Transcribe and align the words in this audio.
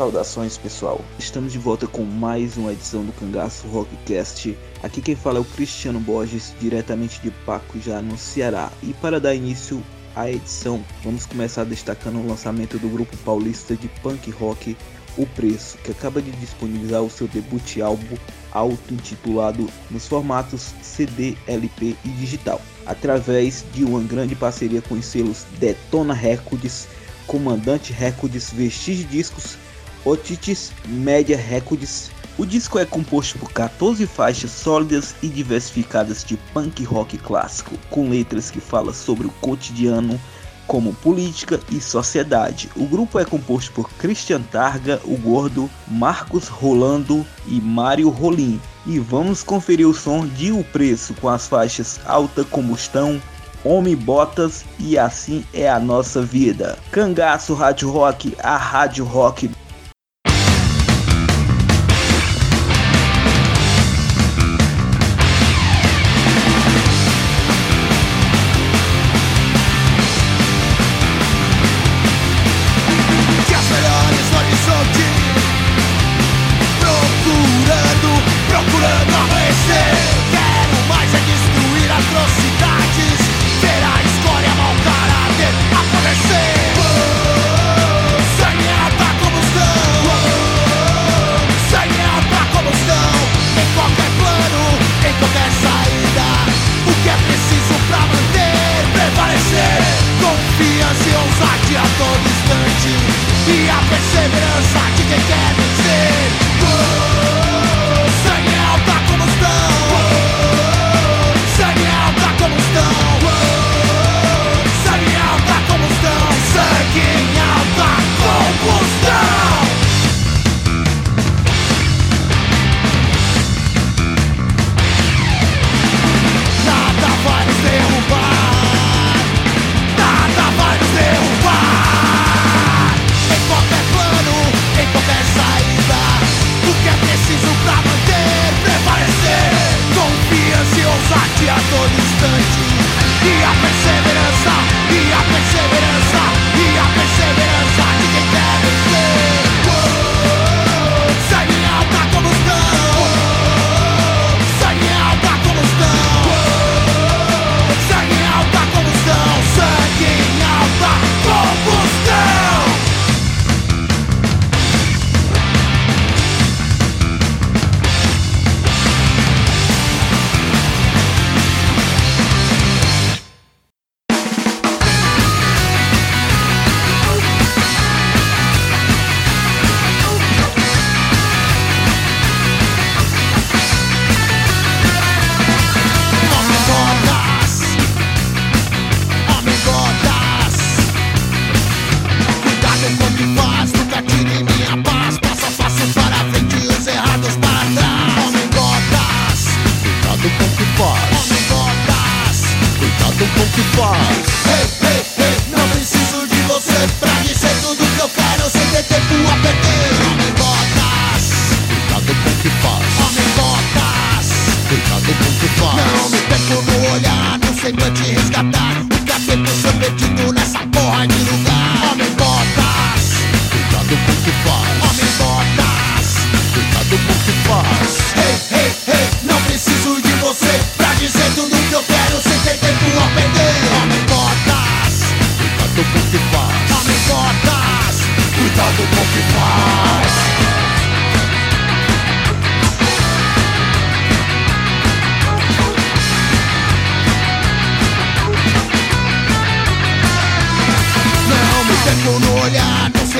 Saudações 0.00 0.56
pessoal, 0.56 1.04
estamos 1.18 1.52
de 1.52 1.58
volta 1.58 1.86
com 1.86 2.04
mais 2.04 2.56
uma 2.56 2.72
edição 2.72 3.04
do 3.04 3.12
Cangaço 3.12 3.66
Rockcast. 3.66 4.56
Aqui 4.82 5.02
quem 5.02 5.14
fala 5.14 5.36
é 5.36 5.40
o 5.42 5.44
Cristiano 5.44 6.00
Borges, 6.00 6.54
diretamente 6.58 7.20
de 7.20 7.30
Paco, 7.44 7.76
no 8.02 8.16
Ceará. 8.16 8.72
E 8.82 8.94
para 8.94 9.20
dar 9.20 9.34
início 9.34 9.82
à 10.16 10.30
edição, 10.30 10.82
vamos 11.04 11.26
começar 11.26 11.64
destacando 11.64 12.16
o 12.16 12.26
lançamento 12.26 12.78
do 12.78 12.88
grupo 12.88 13.14
paulista 13.18 13.76
de 13.76 13.88
punk 14.02 14.30
rock 14.30 14.74
O 15.18 15.26
Preço, 15.26 15.76
que 15.84 15.90
acaba 15.90 16.22
de 16.22 16.30
disponibilizar 16.30 17.02
o 17.02 17.10
seu 17.10 17.28
debut 17.28 17.82
álbum 17.82 18.16
auto-intitulado 18.52 19.68
nos 19.90 20.08
formatos 20.08 20.72
CD, 20.80 21.36
LP 21.46 21.94
e 22.06 22.08
digital, 22.08 22.58
através 22.86 23.66
de 23.74 23.84
uma 23.84 24.00
grande 24.00 24.34
parceria 24.34 24.80
com 24.80 24.94
os 24.94 25.04
selos 25.04 25.44
Detona 25.58 26.14
Records, 26.14 26.88
Comandante 27.26 27.92
Records, 27.92 28.50
Vestige 28.50 29.04
Discos 29.04 29.58
Otitis 30.04 30.72
Media 30.86 31.36
Records. 31.36 32.10
O 32.38 32.46
disco 32.46 32.78
é 32.78 32.86
composto 32.86 33.38
por 33.38 33.52
14 33.52 34.06
faixas 34.06 34.50
sólidas 34.50 35.14
e 35.22 35.28
diversificadas 35.28 36.24
de 36.24 36.38
punk 36.54 36.82
rock 36.84 37.18
clássico, 37.18 37.76
com 37.90 38.08
letras 38.08 38.50
que 38.50 38.60
falam 38.60 38.94
sobre 38.94 39.26
o 39.26 39.30
cotidiano, 39.42 40.18
como 40.66 40.94
política 40.94 41.60
e 41.70 41.80
sociedade. 41.80 42.70
O 42.76 42.86
grupo 42.86 43.18
é 43.18 43.24
composto 43.24 43.72
por 43.72 43.90
Christian 43.94 44.40
Targa, 44.40 45.00
o 45.04 45.16
Gordo, 45.16 45.68
Marcos 45.86 46.48
Rolando 46.48 47.26
e 47.46 47.60
Mário 47.60 48.08
Rolim. 48.08 48.60
E 48.86 48.98
vamos 48.98 49.42
conferir 49.42 49.86
o 49.86 49.92
som 49.92 50.26
de 50.26 50.50
O 50.50 50.64
Preço 50.64 51.12
com 51.14 51.28
as 51.28 51.46
faixas 51.46 52.00
Alta 52.06 52.44
Combustão, 52.44 53.20
Homem 53.62 53.96
Botas 53.96 54.64
e 54.78 54.96
Assim 54.96 55.44
é 55.52 55.68
a 55.68 55.78
Nossa 55.78 56.22
Vida. 56.22 56.78
Cangaço 56.90 57.52
Rádio 57.52 57.90
Rock, 57.90 58.34
a 58.42 58.56
Rádio 58.56 59.04
Rock 59.04 59.50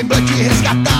Enfrentaremos 0.00 0.99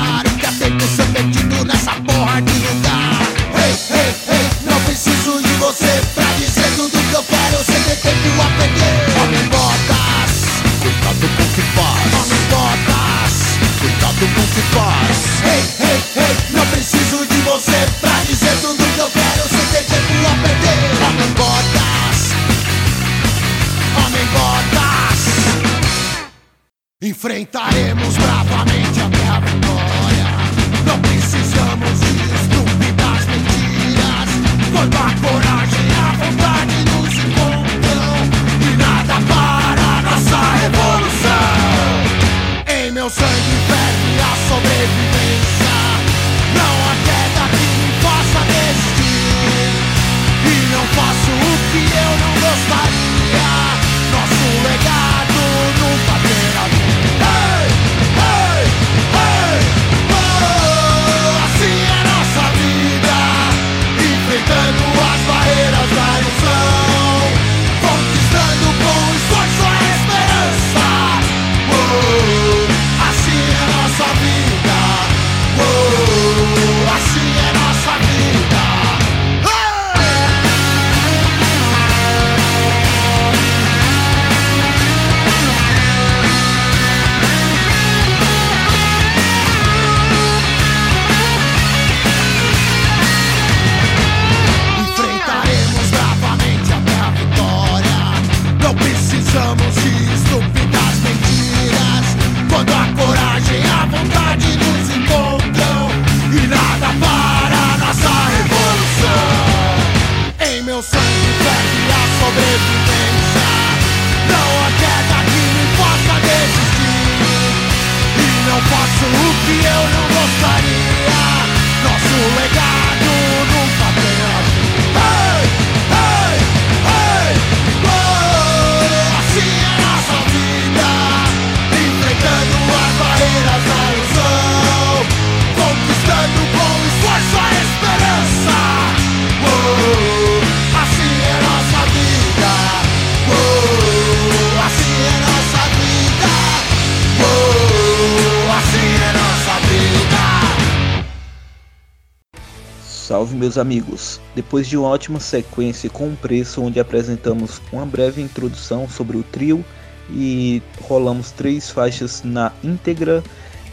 Salve 153.30 153.36
meus 153.36 153.58
amigos! 153.58 154.20
Depois 154.34 154.66
de 154.66 154.76
uma 154.76 154.88
ótima 154.88 155.20
sequência 155.20 155.88
com 155.88 156.08
um 156.08 156.16
preço 156.16 156.60
onde 156.62 156.80
apresentamos 156.80 157.62
uma 157.72 157.86
breve 157.86 158.20
introdução 158.20 158.88
sobre 158.88 159.16
o 159.16 159.22
trio 159.22 159.64
e 160.10 160.60
rolamos 160.82 161.30
três 161.30 161.70
faixas 161.70 162.22
na 162.24 162.50
íntegra 162.64 163.22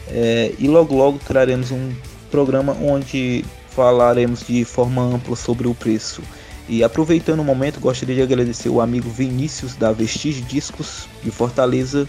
é, 0.06 0.54
e 0.60 0.68
logo 0.68 0.94
logo 0.94 1.18
traremos 1.18 1.72
um 1.72 1.92
programa 2.30 2.72
onde 2.80 3.44
falaremos 3.70 4.46
de 4.46 4.64
forma 4.64 5.02
ampla 5.02 5.34
sobre 5.34 5.66
o 5.66 5.74
preço. 5.74 6.22
E 6.68 6.84
aproveitando 6.84 7.40
o 7.40 7.44
momento, 7.44 7.80
gostaria 7.80 8.14
de 8.14 8.22
agradecer 8.22 8.68
o 8.68 8.80
amigo 8.80 9.10
Vinícius 9.10 9.74
da 9.74 9.90
Vestige 9.90 10.42
Discos 10.42 11.08
de 11.24 11.32
Fortaleza 11.32 12.06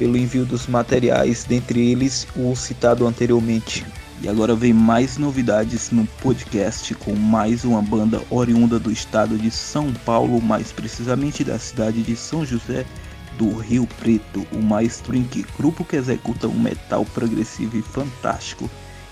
pelo 0.00 0.16
envio 0.16 0.44
dos 0.44 0.66
materiais, 0.66 1.44
dentre 1.44 1.92
eles 1.92 2.26
o 2.34 2.56
citado 2.56 3.06
anteriormente. 3.06 3.86
E 4.20 4.28
agora 4.28 4.54
vem 4.54 4.72
mais 4.72 5.16
novidades 5.16 5.92
no 5.92 6.04
podcast 6.20 6.92
com 6.96 7.14
mais 7.14 7.64
uma 7.64 7.80
banda 7.80 8.20
oriunda 8.30 8.76
do 8.78 8.90
estado 8.90 9.38
de 9.38 9.48
São 9.48 9.92
Paulo, 10.04 10.42
mais 10.42 10.72
precisamente 10.72 11.44
da 11.44 11.56
cidade 11.56 12.02
de 12.02 12.16
São 12.16 12.44
José 12.44 12.84
do 13.38 13.56
Rio 13.56 13.86
Preto, 14.00 14.44
o 14.52 14.60
Maestro 14.60 15.16
Inc, 15.16 15.46
grupo 15.56 15.84
que 15.84 15.94
executa 15.94 16.48
um 16.48 16.58
metal 16.58 17.04
progressivo 17.04 17.78
e 17.78 17.82
fantástico 17.82 18.68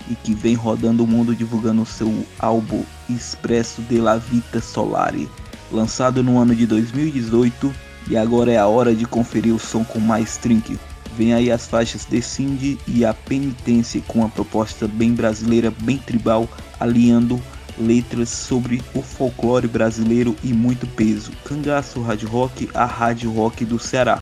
e 0.09 0.15
que 0.15 0.33
vem 0.33 0.55
rodando 0.55 1.05
o 1.05 1.07
mundo 1.07 1.33
divulgando 1.33 1.85
seu 1.85 2.25
álbum 2.37 2.83
Expresso 3.09 3.81
de 3.83 3.99
la 3.99 4.17
Vita 4.17 4.59
Solari, 4.59 5.29
lançado 5.71 6.21
no 6.21 6.37
ano 6.37 6.53
de 6.53 6.65
2018 6.65 7.73
e 8.09 8.17
agora 8.17 8.51
é 8.51 8.57
a 8.57 8.67
hora 8.67 8.93
de 8.93 9.05
conferir 9.05 9.55
o 9.55 9.59
som 9.59 9.85
com 9.85 9.99
mais 9.99 10.35
Trink. 10.35 10.77
Vem 11.17 11.33
aí 11.33 11.51
as 11.51 11.65
faixas 11.65 12.05
Descinde 12.05 12.77
e 12.87 13.03
A 13.03 13.11
Penitência 13.11 13.99
com 14.07 14.19
uma 14.19 14.29
proposta 14.29 14.87
bem 14.87 15.13
brasileira, 15.13 15.73
bem 15.81 15.97
tribal, 15.97 16.47
alinhando 16.79 17.41
letras 17.75 18.29
sobre 18.29 18.83
o 18.93 19.01
folclore 19.01 19.67
brasileiro 19.67 20.35
e 20.43 20.53
muito 20.53 20.85
peso. 20.85 21.31
Cangaço 21.43 22.01
Rádio 22.01 22.29
Rock, 22.29 22.69
a 22.71 22.85
Rádio 22.85 23.31
Rock 23.31 23.65
do 23.65 23.79
Ceará. 23.79 24.19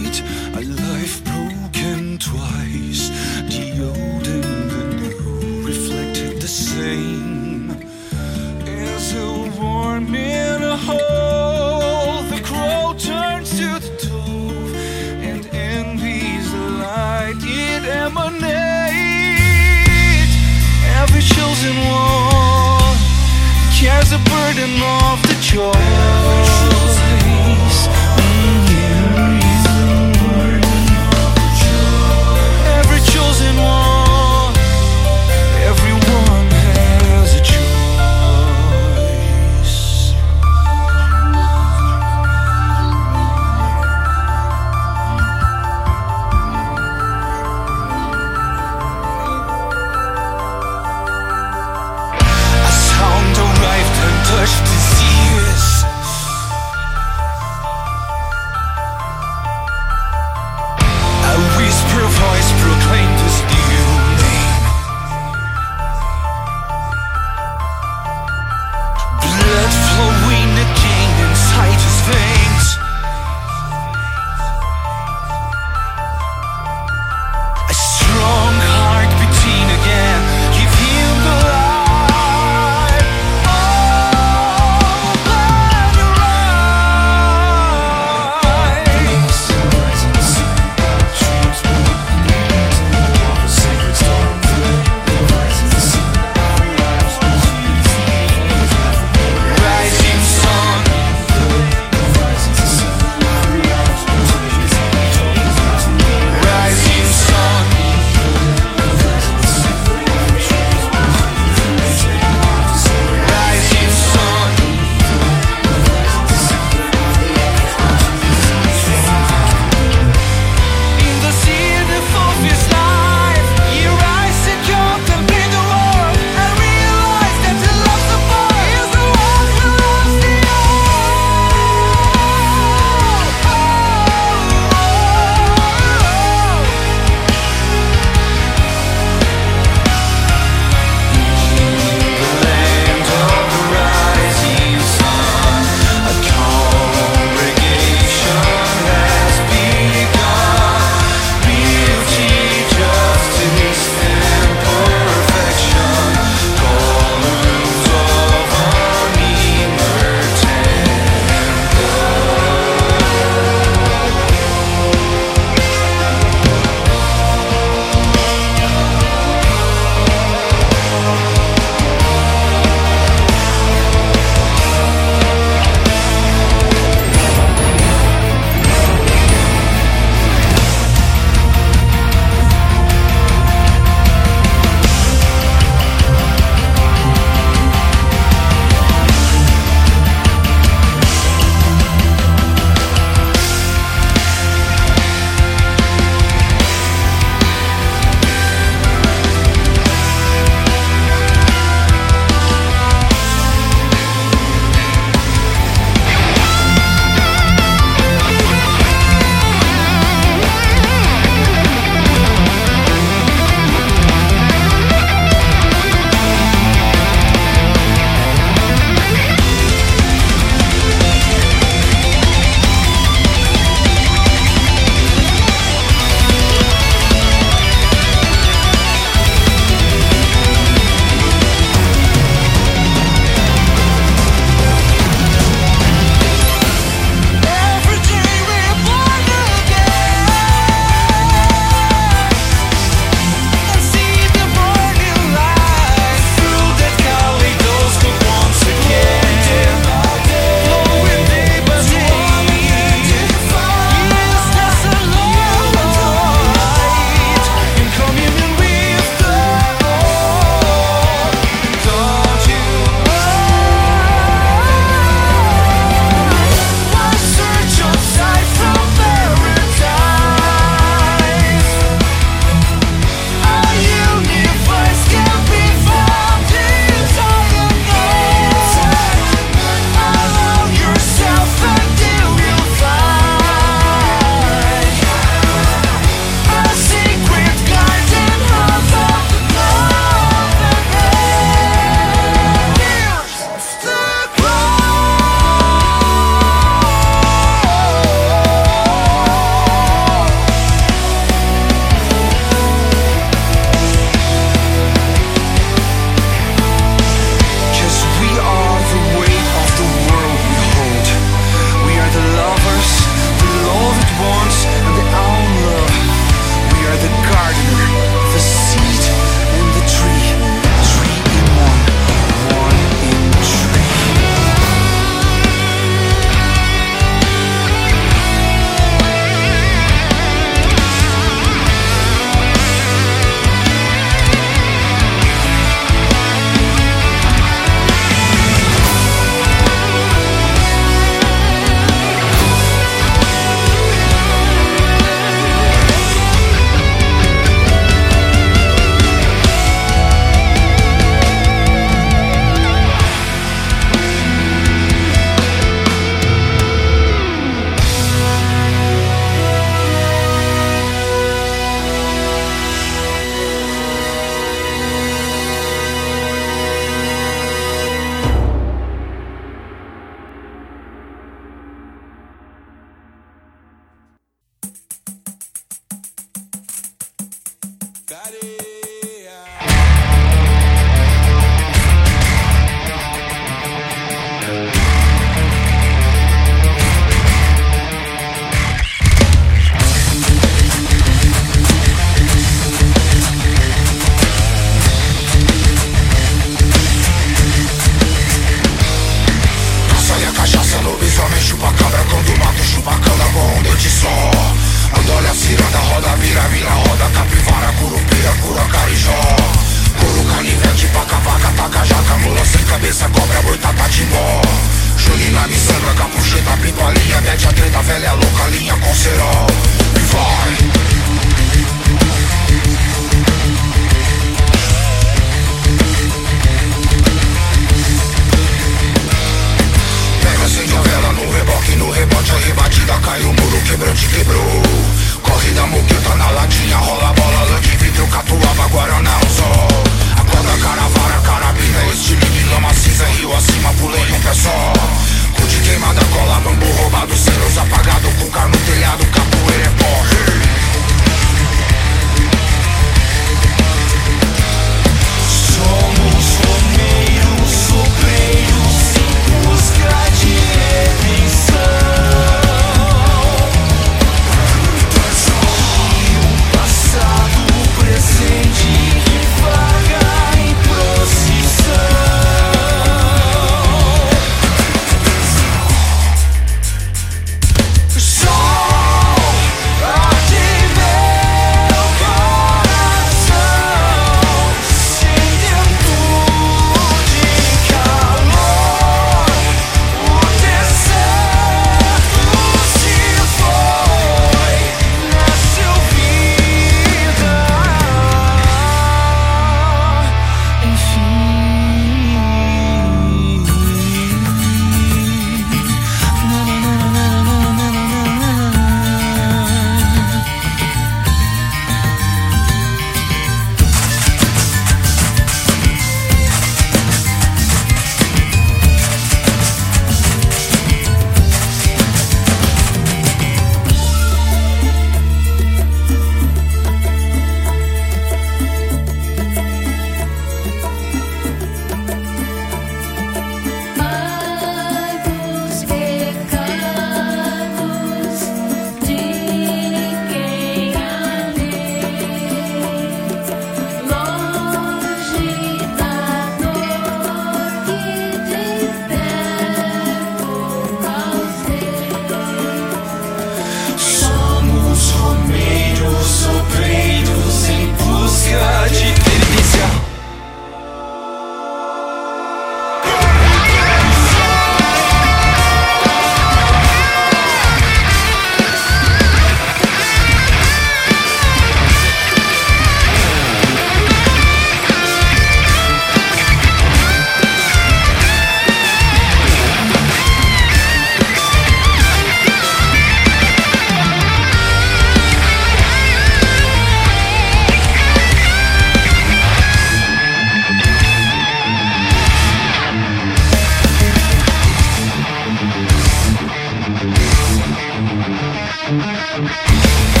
Música 598.71 600.00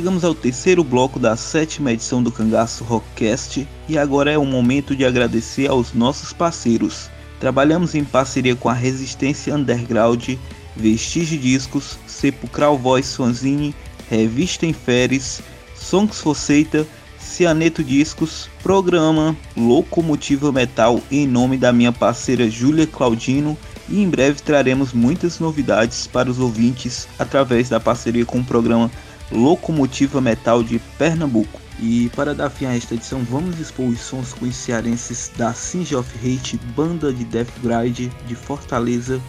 Chegamos 0.00 0.24
ao 0.24 0.34
terceiro 0.34 0.82
bloco 0.82 1.18
da 1.18 1.36
sétima 1.36 1.92
edição 1.92 2.22
do 2.22 2.32
Cangaço 2.32 2.82
Rockcast 2.84 3.68
e 3.86 3.98
agora 3.98 4.32
é 4.32 4.38
o 4.38 4.46
momento 4.46 4.96
de 4.96 5.04
agradecer 5.04 5.68
aos 5.68 5.92
nossos 5.92 6.32
parceiros. 6.32 7.10
Trabalhamos 7.38 7.94
em 7.94 8.02
parceria 8.02 8.56
com 8.56 8.70
a 8.70 8.72
Resistência 8.72 9.54
Underground, 9.54 10.26
Vestige 10.74 11.36
Discos, 11.36 11.98
Sepulcral 12.06 12.78
Voice 12.78 13.14
Fanzine, 13.14 13.74
Revista 14.08 14.64
em 14.64 14.72
Feres, 14.72 15.42
Songs 15.74 16.18
for 16.18 16.34
Seita, 16.34 16.86
Cianeto 17.18 17.84
Discos, 17.84 18.48
Programa, 18.62 19.36
Locomotiva 19.54 20.50
Metal 20.50 20.98
em 21.10 21.26
nome 21.26 21.58
da 21.58 21.74
minha 21.74 21.92
parceira 21.92 22.48
Júlia 22.48 22.86
Claudino 22.86 23.54
e 23.86 24.02
em 24.02 24.08
breve 24.08 24.40
traremos 24.40 24.94
muitas 24.94 25.38
novidades 25.38 26.06
para 26.06 26.30
os 26.30 26.38
ouvintes 26.38 27.06
através 27.18 27.68
da 27.68 27.78
parceria 27.78 28.24
com 28.24 28.38
o 28.38 28.44
programa 28.44 28.90
Locomotiva 29.30 30.20
Metal 30.20 30.62
de 30.62 30.78
Pernambuco. 30.98 31.60
E 31.78 32.10
para 32.14 32.34
dar 32.34 32.50
fim 32.50 32.66
a 32.66 32.76
esta 32.76 32.94
edição, 32.94 33.22
vamos 33.24 33.58
expor 33.58 33.86
os 33.86 34.00
sons 34.00 34.34
com 34.34 34.44
os 34.44 34.54
cearenses 34.54 35.30
da 35.36 35.54
Singe 35.54 35.96
of 35.96 36.10
Hate, 36.18 36.58
banda 36.76 37.12
de 37.12 37.24
death 37.24 37.48
grind 37.62 38.10
de 38.26 38.34
Fortaleza, 38.34 39.20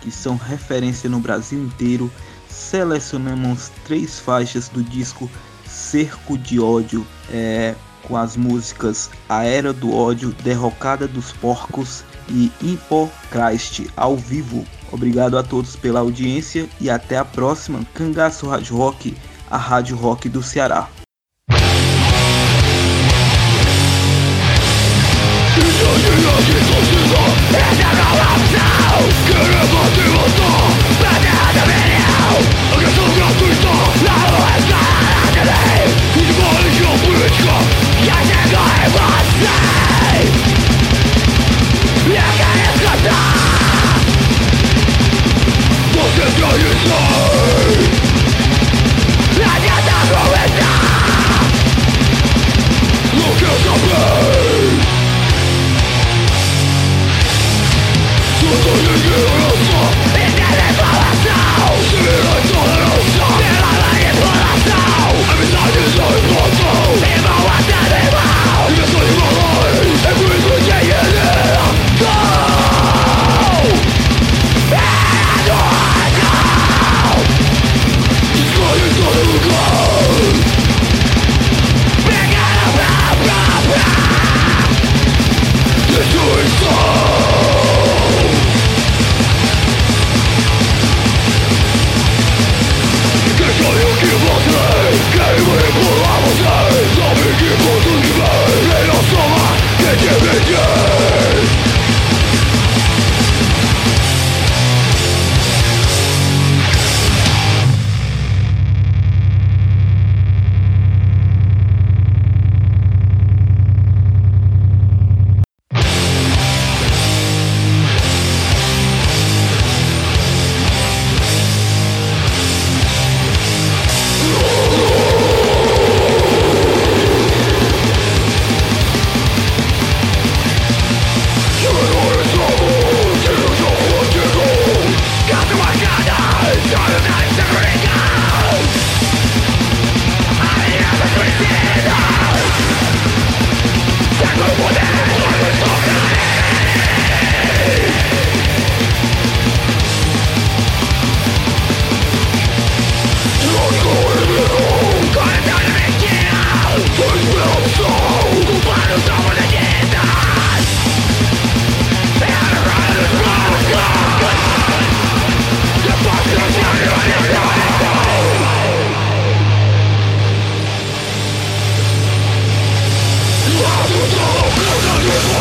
que 0.00 0.10
são 0.10 0.36
referência 0.36 1.10
no 1.10 1.20
Brasil 1.20 1.62
inteiro. 1.62 2.10
Selecionamos 2.48 3.70
três 3.84 4.18
faixas 4.18 4.68
do 4.68 4.82
disco 4.82 5.30
Cerco 5.66 6.38
de 6.38 6.58
Ódio, 6.58 7.06
é, 7.30 7.74
com 8.04 8.16
as 8.16 8.36
músicas 8.36 9.10
A 9.28 9.44
Era 9.44 9.72
do 9.72 9.94
Ódio, 9.94 10.34
Derrocada 10.42 11.06
dos 11.06 11.32
Porcos 11.32 12.04
e 12.30 12.50
Impo 12.62 13.10
Christ 13.30 13.86
ao 13.94 14.16
vivo. 14.16 14.64
Obrigado 14.90 15.36
a 15.36 15.42
todos 15.42 15.76
pela 15.76 16.00
audiência 16.00 16.66
e 16.80 16.88
até 16.88 17.18
a 17.18 17.24
próxima. 17.24 17.84
Cangaço 17.92 18.48
Rádio 18.48 18.76
Rock, 18.76 19.14
a 19.50 19.56
Rádio 19.56 19.96
Rock 19.96 20.28
do 20.28 20.42
Ceará. 20.42 20.88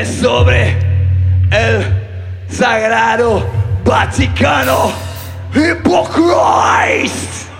es 0.00 0.20
sobre 0.20 0.76
el 1.50 1.84
sagrado 2.48 3.44
Vaticano 3.84 4.92
Hippocrist. 5.54 7.51